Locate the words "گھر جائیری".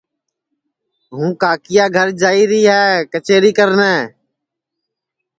1.95-2.61